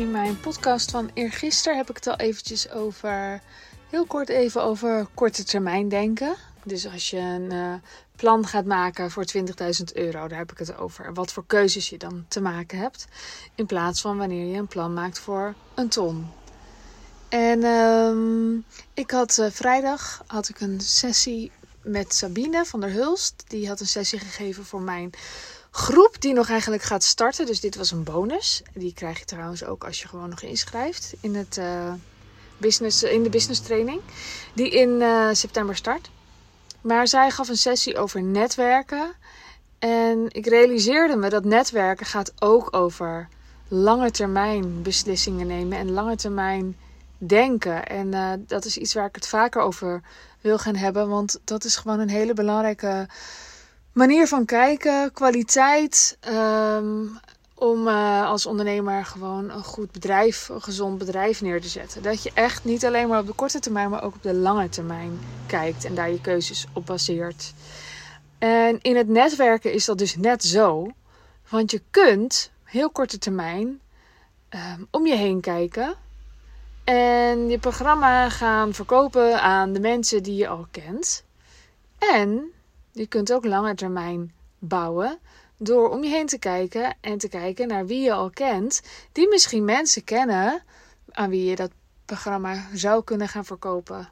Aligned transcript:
In 0.00 0.10
mijn 0.10 0.40
podcast 0.40 0.90
van 0.90 1.10
eergisteren 1.14 1.76
heb 1.76 1.90
ik 1.90 1.96
het 1.96 2.06
al 2.06 2.16
eventjes 2.16 2.70
over, 2.70 3.40
heel 3.90 4.04
kort 4.04 4.28
even 4.28 4.62
over 4.62 5.06
korte 5.14 5.44
termijn 5.44 5.88
denken. 5.88 6.34
Dus 6.64 6.92
als 6.92 7.10
je 7.10 7.16
een 7.16 7.52
uh, 7.52 7.74
plan 8.16 8.46
gaat 8.46 8.64
maken 8.64 9.10
voor 9.10 9.24
20.000 9.36 9.44
euro, 9.92 10.28
daar 10.28 10.38
heb 10.38 10.52
ik 10.52 10.58
het 10.58 10.76
over. 10.76 11.14
Wat 11.14 11.32
voor 11.32 11.44
keuzes 11.46 11.88
je 11.88 11.98
dan 11.98 12.24
te 12.28 12.40
maken 12.40 12.78
hebt. 12.78 13.06
In 13.54 13.66
plaats 13.66 14.00
van 14.00 14.16
wanneer 14.16 14.46
je 14.46 14.58
een 14.58 14.66
plan 14.66 14.94
maakt 14.94 15.18
voor 15.18 15.54
een 15.74 15.88
ton. 15.88 16.26
En 17.28 17.58
uh, 17.60 18.62
ik 18.94 19.10
had 19.10 19.38
uh, 19.38 19.46
vrijdag 19.50 20.22
had 20.26 20.48
ik 20.48 20.60
een 20.60 20.80
sessie 20.80 21.52
met 21.82 22.14
Sabine 22.14 22.64
van 22.64 22.80
der 22.80 22.90
Hulst. 22.90 23.44
Die 23.46 23.68
had 23.68 23.80
een 23.80 23.86
sessie 23.86 24.18
gegeven 24.18 24.64
voor 24.64 24.82
mijn 24.82 25.10
groep 25.70 26.16
die 26.20 26.32
nog 26.32 26.48
eigenlijk 26.48 26.82
gaat 26.82 27.02
starten. 27.02 27.46
Dus 27.46 27.60
dit 27.60 27.76
was 27.76 27.90
een 27.90 28.04
bonus. 28.04 28.62
Die 28.74 28.94
krijg 28.94 29.18
je 29.18 29.24
trouwens 29.24 29.64
ook 29.64 29.84
als 29.84 30.02
je 30.02 30.08
gewoon 30.08 30.28
nog 30.28 30.42
inschrijft 30.42 31.14
in, 31.20 31.34
het, 31.34 31.56
uh, 31.56 31.92
business, 32.56 33.02
in 33.02 33.22
de 33.22 33.30
business 33.30 33.60
training. 33.60 34.00
Die 34.54 34.70
in 34.70 34.88
uh, 34.88 35.28
september 35.32 35.76
start. 35.76 36.10
Maar 36.80 37.08
zij 37.08 37.30
gaf 37.30 37.48
een 37.48 37.56
sessie 37.56 37.98
over 37.98 38.22
netwerken. 38.22 39.12
En 39.78 40.26
ik 40.28 40.46
realiseerde 40.46 41.16
me 41.16 41.28
dat 41.28 41.44
netwerken 41.44 42.06
gaat 42.06 42.32
ook 42.38 42.76
over 42.76 43.28
lange 43.68 44.10
termijn 44.10 44.82
beslissingen 44.82 45.46
nemen 45.46 45.78
en 45.78 45.90
lange 45.90 46.16
termijn 46.16 46.76
denken. 47.18 47.86
En 47.86 48.06
uh, 48.06 48.32
dat 48.46 48.64
is 48.64 48.76
iets 48.76 48.94
waar 48.94 49.06
ik 49.06 49.14
het 49.14 49.26
vaker 49.26 49.62
over 49.62 50.02
wil 50.40 50.58
gaan 50.58 50.76
hebben. 50.76 51.08
Want 51.08 51.40
dat 51.44 51.64
is 51.64 51.76
gewoon 51.76 51.98
een 51.98 52.08
hele 52.08 52.34
belangrijke 52.34 53.08
manier 53.92 54.28
van 54.28 54.44
kijken, 54.44 55.12
kwaliteit. 55.12 56.18
Um, 56.28 57.20
om 57.60 57.86
uh, 57.86 58.26
als 58.26 58.46
ondernemer 58.46 59.04
gewoon 59.04 59.50
een 59.50 59.64
goed 59.64 59.92
bedrijf, 59.92 60.48
een 60.48 60.62
gezond 60.62 60.98
bedrijf 60.98 61.40
neer 61.40 61.60
te 61.60 61.68
zetten. 61.68 62.02
Dat 62.02 62.22
je 62.22 62.30
echt 62.34 62.64
niet 62.64 62.84
alleen 62.84 63.08
maar 63.08 63.20
op 63.20 63.26
de 63.26 63.32
korte 63.32 63.58
termijn, 63.58 63.90
maar 63.90 64.02
ook 64.02 64.14
op 64.14 64.22
de 64.22 64.34
lange 64.34 64.68
termijn 64.68 65.18
kijkt 65.46 65.84
en 65.84 65.94
daar 65.94 66.10
je 66.10 66.20
keuzes 66.20 66.66
op 66.72 66.86
baseert. 66.86 67.54
En 68.38 68.78
in 68.82 68.96
het 68.96 69.08
netwerken 69.08 69.72
is 69.72 69.84
dat 69.84 69.98
dus 69.98 70.16
net 70.16 70.44
zo. 70.44 70.90
Want 71.48 71.70
je 71.70 71.82
kunt 71.90 72.50
heel 72.64 72.90
korte 72.90 73.18
termijn 73.18 73.80
um, 74.50 74.86
om 74.90 75.06
je 75.06 75.16
heen 75.16 75.40
kijken. 75.40 75.94
En 76.84 77.48
je 77.48 77.58
programma 77.58 78.28
gaan 78.28 78.74
verkopen 78.74 79.42
aan 79.42 79.72
de 79.72 79.80
mensen 79.80 80.22
die 80.22 80.36
je 80.36 80.48
al 80.48 80.66
kent. 80.70 81.24
En 81.98 82.52
je 82.92 83.06
kunt 83.06 83.32
ook 83.32 83.44
lange 83.44 83.74
termijn 83.74 84.32
bouwen 84.58 85.18
door 85.56 85.90
om 85.90 86.02
je 86.02 86.08
heen 86.08 86.26
te 86.26 86.38
kijken 86.38 86.96
en 87.00 87.18
te 87.18 87.28
kijken 87.28 87.68
naar 87.68 87.86
wie 87.86 88.00
je 88.00 88.12
al 88.12 88.30
kent, 88.30 88.82
die 89.12 89.28
misschien 89.28 89.64
mensen 89.64 90.04
kennen 90.04 90.62
aan 91.10 91.30
wie 91.30 91.44
je 91.44 91.56
dat 91.56 91.70
programma 92.04 92.66
zou 92.72 93.04
kunnen 93.04 93.28
gaan 93.28 93.44
verkopen. 93.44 94.08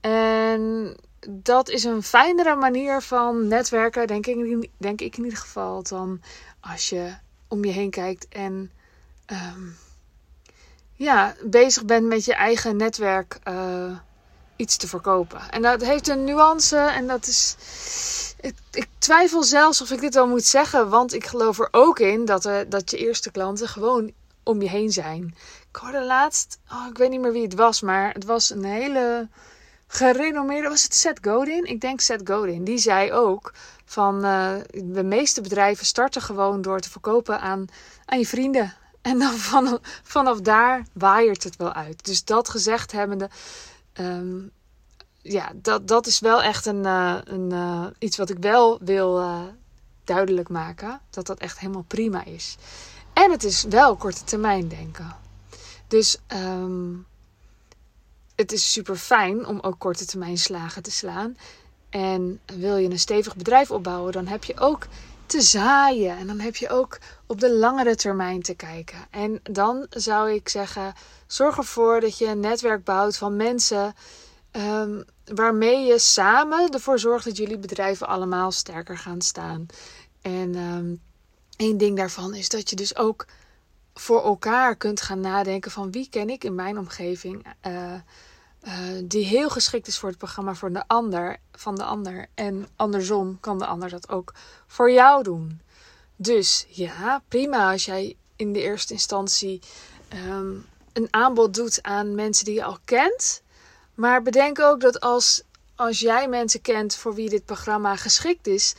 En 0.00 0.96
dat 1.28 1.68
is 1.68 1.84
een 1.84 2.02
fijnere 2.02 2.54
manier 2.54 3.00
van 3.00 3.48
netwerken, 3.48 4.06
denk 4.06 4.26
ik, 5.00 5.16
in 5.16 5.24
ieder 5.24 5.38
geval, 5.38 5.82
dan 5.82 6.20
als 6.60 6.88
je 6.88 7.14
om 7.48 7.64
je 7.64 7.72
heen 7.72 7.90
kijkt 7.90 8.28
en 8.28 8.70
um, 9.26 9.76
ja, 10.92 11.34
bezig 11.44 11.84
bent 11.84 12.06
met 12.06 12.24
je 12.24 12.34
eigen 12.34 12.76
netwerk. 12.76 13.38
Uh, 13.48 13.98
iets 14.58 14.76
te 14.76 14.88
verkopen. 14.88 15.50
En 15.50 15.62
dat 15.62 15.80
heeft 15.84 16.08
een 16.08 16.24
nuance 16.24 16.76
en 16.76 17.06
dat 17.06 17.26
is. 17.26 17.56
Ik, 18.40 18.54
ik, 18.72 18.88
twijfel 18.98 19.42
zelfs 19.42 19.82
of 19.82 19.90
ik 19.90 20.00
dit 20.00 20.14
wel 20.14 20.28
moet 20.28 20.44
zeggen, 20.44 20.88
want 20.88 21.14
ik 21.14 21.26
geloof 21.26 21.58
er 21.58 21.68
ook 21.70 21.98
in 21.98 22.24
dat, 22.24 22.44
er, 22.44 22.68
dat 22.68 22.90
je 22.90 22.96
eerste 22.96 23.30
klanten 23.30 23.68
gewoon 23.68 24.12
om 24.42 24.62
je 24.62 24.68
heen 24.68 24.92
zijn. 24.92 25.34
Ik 25.68 25.76
hoorde 25.76 26.04
laatst, 26.04 26.58
oh, 26.72 26.86
ik 26.90 26.98
weet 26.98 27.10
niet 27.10 27.20
meer 27.20 27.32
wie 27.32 27.42
het 27.42 27.54
was, 27.54 27.80
maar 27.80 28.12
het 28.12 28.24
was 28.24 28.50
een 28.50 28.64
hele 28.64 29.28
gerenommeerde, 29.86 30.68
was 30.68 30.82
het 30.82 30.94
Seth 30.94 31.18
Godin? 31.22 31.64
Ik 31.64 31.80
denk 31.80 32.00
Seth 32.00 32.28
Godin. 32.28 32.64
Die 32.64 32.78
zei 32.78 33.12
ook 33.12 33.52
van 33.84 34.24
uh, 34.24 34.52
de 34.84 35.02
meeste 35.02 35.40
bedrijven 35.40 35.86
starten 35.86 36.22
gewoon 36.22 36.62
door 36.62 36.80
te 36.80 36.90
verkopen 36.90 37.40
aan, 37.40 37.66
aan 38.04 38.18
je 38.18 38.26
vrienden. 38.26 38.74
En 39.02 39.18
dan 39.18 39.32
vanaf, 39.52 39.78
vanaf 40.02 40.40
daar 40.40 40.86
waaiert 40.92 41.44
het 41.44 41.56
wel 41.56 41.72
uit. 41.72 42.04
Dus 42.04 42.24
dat 42.24 42.48
gezegd 42.48 42.92
hebbende, 42.92 43.30
um, 44.00 44.50
ja, 45.22 45.52
dat, 45.54 45.88
dat 45.88 46.06
is 46.06 46.20
wel 46.20 46.42
echt 46.42 46.66
een, 46.66 46.84
uh, 46.84 47.18
een, 47.24 47.50
uh, 47.52 47.86
iets 47.98 48.16
wat 48.16 48.30
ik 48.30 48.38
wel 48.38 48.78
wil 48.80 49.20
uh, 49.20 49.40
duidelijk 50.04 50.48
maken. 50.48 51.00
Dat 51.10 51.26
dat 51.26 51.38
echt 51.38 51.58
helemaal 51.58 51.84
prima 51.86 52.24
is. 52.24 52.56
En 53.12 53.30
het 53.30 53.44
is 53.44 53.62
wel 53.62 53.96
korte 53.96 54.24
termijn 54.24 54.68
denken. 54.68 55.16
Dus 55.88 56.18
um, 56.28 57.06
het 58.34 58.52
is 58.52 58.72
super 58.72 58.96
fijn 58.96 59.46
om 59.46 59.60
ook 59.60 59.78
korte 59.78 60.06
termijn 60.06 60.38
slagen 60.38 60.82
te 60.82 60.90
slaan. 60.90 61.36
En 61.90 62.40
wil 62.46 62.76
je 62.76 62.90
een 62.90 62.98
stevig 62.98 63.36
bedrijf 63.36 63.70
opbouwen, 63.70 64.12
dan 64.12 64.26
heb 64.26 64.44
je 64.44 64.58
ook 64.58 64.86
te 65.28 65.40
zaaien. 65.40 66.16
En 66.16 66.26
dan 66.26 66.38
heb 66.40 66.56
je 66.56 66.68
ook 66.68 66.98
op 67.26 67.40
de 67.40 67.52
langere 67.52 67.94
termijn 67.94 68.42
te 68.42 68.54
kijken. 68.54 68.98
En 69.10 69.40
dan 69.42 69.86
zou 69.90 70.32
ik 70.32 70.48
zeggen: 70.48 70.94
zorg 71.26 71.56
ervoor 71.56 72.00
dat 72.00 72.18
je 72.18 72.26
een 72.26 72.40
netwerk 72.40 72.84
bouwt 72.84 73.16
van 73.16 73.36
mensen. 73.36 73.94
Um, 74.52 75.04
waarmee 75.24 75.86
je 75.86 75.98
samen 75.98 76.70
ervoor 76.70 76.98
zorgt 76.98 77.24
dat 77.24 77.36
jullie 77.36 77.58
bedrijven 77.58 78.06
allemaal 78.06 78.52
sterker 78.52 78.98
gaan 78.98 79.20
staan. 79.20 79.66
En 80.22 80.54
um, 80.54 81.00
één 81.56 81.78
ding 81.78 81.96
daarvan 81.96 82.34
is 82.34 82.48
dat 82.48 82.70
je 82.70 82.76
dus 82.76 82.96
ook 82.96 83.26
voor 83.94 84.22
elkaar 84.22 84.76
kunt 84.76 85.00
gaan 85.00 85.20
nadenken 85.20 85.70
van 85.70 85.90
wie 85.90 86.08
ken 86.08 86.30
ik 86.30 86.44
in 86.44 86.54
mijn 86.54 86.78
omgeving. 86.78 87.46
Uh, 87.66 87.94
uh, 88.68 88.74
die 89.04 89.24
heel 89.24 89.50
geschikt 89.50 89.86
is 89.86 89.98
voor 89.98 90.08
het 90.08 90.18
programma 90.18 90.54
voor 90.54 90.72
de 90.72 90.84
ander, 90.86 91.36
van 91.52 91.74
de 91.74 91.84
ander. 91.84 92.26
En 92.34 92.68
andersom 92.76 93.40
kan 93.40 93.58
de 93.58 93.66
ander 93.66 93.88
dat 93.90 94.08
ook 94.08 94.32
voor 94.66 94.90
jou 94.90 95.22
doen. 95.22 95.60
Dus 96.16 96.66
ja, 96.68 97.22
prima 97.28 97.72
als 97.72 97.84
jij 97.84 98.16
in 98.36 98.52
de 98.52 98.62
eerste 98.62 98.92
instantie 98.92 99.60
um, 100.28 100.66
een 100.92 101.08
aanbod 101.10 101.54
doet 101.54 101.82
aan 101.82 102.14
mensen 102.14 102.44
die 102.44 102.54
je 102.54 102.64
al 102.64 102.78
kent. 102.84 103.42
Maar 103.94 104.22
bedenk 104.22 104.60
ook 104.60 104.80
dat 104.80 105.00
als, 105.00 105.42
als 105.74 106.00
jij 106.00 106.28
mensen 106.28 106.60
kent 106.60 106.94
voor 106.94 107.14
wie 107.14 107.28
dit 107.28 107.44
programma 107.44 107.96
geschikt 107.96 108.46
is, 108.46 108.74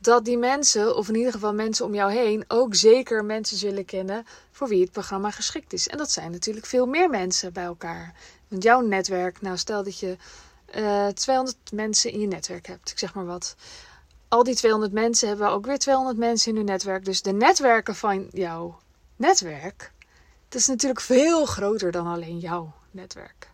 dat 0.00 0.24
die 0.24 0.38
mensen, 0.38 0.96
of 0.96 1.08
in 1.08 1.14
ieder 1.14 1.32
geval 1.32 1.54
mensen 1.54 1.84
om 1.84 1.94
jou 1.94 2.12
heen, 2.12 2.44
ook 2.48 2.74
zeker 2.74 3.24
mensen 3.24 3.56
zullen 3.56 3.84
kennen 3.84 4.26
voor 4.50 4.68
wie 4.68 4.82
het 4.82 4.92
programma 4.92 5.30
geschikt 5.30 5.72
is. 5.72 5.88
En 5.88 5.98
dat 5.98 6.10
zijn 6.10 6.30
natuurlijk 6.30 6.66
veel 6.66 6.86
meer 6.86 7.10
mensen 7.10 7.52
bij 7.52 7.64
elkaar. 7.64 8.14
Want 8.48 8.62
jouw 8.62 8.80
netwerk, 8.80 9.40
nou 9.40 9.56
stel 9.56 9.84
dat 9.84 9.98
je 9.98 10.16
uh, 10.74 11.06
eh, 11.06 11.14
200 11.14 11.56
mensen 11.72 12.12
in 12.12 12.20
je 12.20 12.26
netwerk 12.26 12.66
hebt, 12.66 12.90
ik 12.90 12.98
zeg 12.98 13.14
maar 13.14 13.26
wat. 13.26 13.56
Al 14.28 14.42
die 14.42 14.54
200 14.54 14.92
mensen 14.92 15.28
hebben 15.28 15.50
ook 15.50 15.66
weer 15.66 15.78
200 15.78 16.16
mensen 16.16 16.50
in 16.50 16.56
hun 16.56 16.66
netwerk. 16.66 17.04
Dus 17.04 17.22
de 17.22 17.32
netwerken 17.32 17.94
van 17.94 18.28
jouw 18.32 18.78
netwerk, 19.16 19.92
dat 20.48 20.60
is 20.60 20.66
natuurlijk 20.66 21.00
veel 21.00 21.46
groter 21.46 21.90
dan 21.90 22.06
alleen 22.06 22.38
jouw 22.38 22.72
netwerk. 22.90 23.50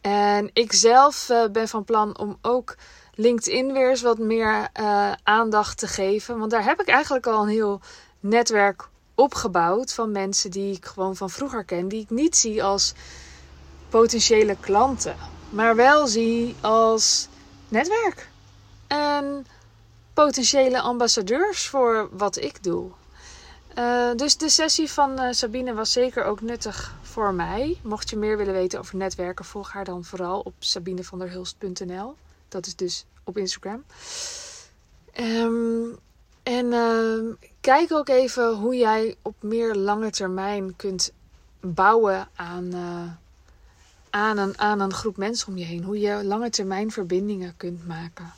En 0.00 0.50
ik 0.52 0.72
zelf 0.72 1.28
uh, 1.30 1.48
ben 1.48 1.68
van 1.68 1.84
plan 1.84 2.18
om 2.18 2.38
ook 2.42 2.76
LinkedIn 3.14 3.72
weer 3.72 3.90
eens 3.90 4.02
wat 4.02 4.18
meer 4.18 4.68
uh, 4.80 5.12
aandacht 5.22 5.78
te 5.78 5.86
geven. 5.86 6.38
Want 6.38 6.50
daar 6.50 6.64
heb 6.64 6.80
ik 6.80 6.88
eigenlijk 6.88 7.26
al 7.26 7.42
een 7.42 7.48
heel 7.48 7.80
netwerk 8.20 8.88
opgebouwd 9.14 9.92
van 9.92 10.12
mensen 10.12 10.50
die 10.50 10.76
ik 10.76 10.84
gewoon 10.84 11.16
van 11.16 11.30
vroeger 11.30 11.64
ken, 11.64 11.88
die 11.88 12.00
ik 12.00 12.10
niet 12.10 12.36
zie 12.36 12.64
als 12.64 12.94
potentiële 13.88 14.56
klanten, 14.60 15.16
maar 15.50 15.76
wel 15.76 16.06
zie 16.06 16.54
als 16.60 17.28
netwerk. 17.68 18.28
En 18.86 19.46
potentiële 20.14 20.80
ambassadeurs 20.80 21.68
voor 21.68 22.08
wat 22.12 22.36
ik 22.36 22.62
doe. 22.62 22.90
Uh, 23.78 24.10
dus 24.16 24.36
de 24.36 24.48
sessie 24.48 24.90
van 24.90 25.22
uh, 25.22 25.32
Sabine 25.32 25.74
was 25.74 25.92
zeker 25.92 26.24
ook 26.24 26.40
nuttig 26.40 26.94
voor 27.02 27.34
mij. 27.34 27.78
Mocht 27.82 28.10
je 28.10 28.16
meer 28.16 28.36
willen 28.36 28.54
weten 28.54 28.78
over 28.78 28.96
netwerken, 28.96 29.44
volg 29.44 29.72
haar 29.72 29.84
dan 29.84 30.04
vooral 30.04 30.40
op 30.40 30.54
sabinevanderhulst.nl. 30.58 32.14
Dat 32.54 32.66
is 32.66 32.76
dus 32.76 33.04
op 33.24 33.38
Instagram. 33.38 33.84
Um, 35.20 35.98
en 36.42 36.66
uh, 36.66 37.34
kijk 37.60 37.92
ook 37.92 38.08
even 38.08 38.54
hoe 38.54 38.76
jij 38.76 39.16
op 39.22 39.34
meer 39.40 39.74
lange 39.74 40.10
termijn 40.10 40.76
kunt 40.76 41.12
bouwen 41.60 42.28
aan, 42.34 42.64
uh, 42.74 43.02
aan, 44.10 44.38
een, 44.38 44.58
aan 44.58 44.80
een 44.80 44.92
groep 44.92 45.16
mensen 45.16 45.48
om 45.48 45.58
je 45.58 45.64
heen. 45.64 45.84
Hoe 45.84 45.98
je 45.98 46.24
lange 46.24 46.50
termijn 46.50 46.90
verbindingen 46.90 47.56
kunt 47.56 47.86
maken. 47.86 48.32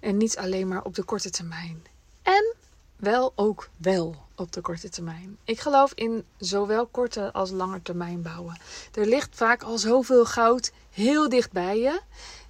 En 0.00 0.16
niet 0.16 0.36
alleen 0.36 0.68
maar 0.68 0.84
op 0.84 0.94
de 0.94 1.02
korte 1.02 1.30
termijn. 1.30 1.84
En 2.22 2.54
wel 2.96 3.32
ook 3.34 3.68
wel 3.76 4.16
op 4.34 4.52
de 4.52 4.60
korte 4.60 4.88
termijn. 4.88 5.36
Ik 5.44 5.60
geloof 5.60 5.92
in 5.94 6.24
zowel 6.38 6.86
korte 6.86 7.32
als 7.32 7.50
lange 7.50 7.82
termijn 7.82 8.22
bouwen. 8.22 8.60
Er 8.94 9.06
ligt 9.06 9.30
vaak 9.32 9.62
al 9.62 9.78
zoveel 9.78 10.24
goud 10.24 10.72
heel 10.90 11.28
dicht 11.28 11.52
bij 11.52 11.78
je. 11.78 12.00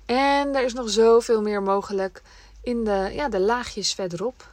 En 0.07 0.55
er 0.55 0.65
is 0.65 0.73
nog 0.73 0.91
zoveel 0.91 1.43
meer 1.43 1.63
mogelijk 1.63 2.23
in 2.63 2.85
de, 2.85 3.11
ja, 3.13 3.29
de 3.29 3.41
laagjes 3.41 3.95
verderop. 3.95 4.51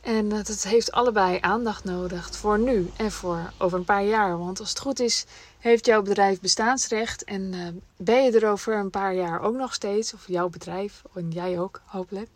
En 0.00 0.28
dat 0.28 0.62
heeft 0.62 0.92
allebei 0.92 1.38
aandacht 1.40 1.84
nodig 1.84 2.36
voor 2.36 2.58
nu 2.58 2.90
en 2.96 3.10
voor 3.10 3.52
over 3.58 3.78
een 3.78 3.84
paar 3.84 4.04
jaar. 4.04 4.38
Want 4.38 4.60
als 4.60 4.68
het 4.68 4.78
goed 4.78 5.00
is, 5.00 5.24
heeft 5.58 5.86
jouw 5.86 6.02
bedrijf 6.02 6.40
bestaansrecht 6.40 7.24
en 7.24 7.52
uh, 7.52 7.68
ben 7.96 8.24
je 8.24 8.40
er 8.40 8.50
over 8.50 8.74
een 8.74 8.90
paar 8.90 9.14
jaar 9.14 9.40
ook 9.40 9.54
nog 9.54 9.74
steeds, 9.74 10.14
of 10.14 10.24
jouw 10.26 10.48
bedrijf 10.48 11.02
en 11.14 11.30
jij 11.30 11.58
ook, 11.58 11.80
hopelijk. 11.84 12.28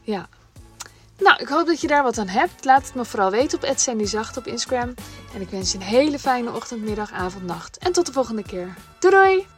Ja. 0.00 0.28
Nou, 1.18 1.40
ik 1.40 1.48
hoop 1.48 1.66
dat 1.66 1.80
je 1.80 1.86
daar 1.86 2.02
wat 2.02 2.18
aan 2.18 2.28
hebt. 2.28 2.64
Laat 2.64 2.86
het 2.86 2.94
me 2.94 3.04
vooral 3.04 3.30
weten 3.30 3.58
op 3.62 3.78
Zacht 4.06 4.36
op 4.36 4.46
Instagram. 4.46 4.94
En 5.34 5.40
ik 5.40 5.48
wens 5.48 5.72
je 5.72 5.78
een 5.78 5.84
hele 5.84 6.18
fijne 6.18 6.52
ochtend, 6.52 6.82
middag, 6.82 7.12
avond, 7.12 7.44
nacht. 7.44 7.78
En 7.78 7.92
tot 7.92 8.06
de 8.06 8.12
volgende 8.12 8.42
keer. 8.42 8.76
Doei 8.98 9.14
doei! 9.14 9.57